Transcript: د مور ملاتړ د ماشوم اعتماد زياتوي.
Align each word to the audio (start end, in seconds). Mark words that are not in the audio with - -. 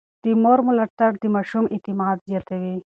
د 0.23 0.25
مور 0.43 0.59
ملاتړ 0.67 1.11
د 1.19 1.25
ماشوم 1.35 1.65
اعتماد 1.75 2.17
زياتوي. 2.29 2.75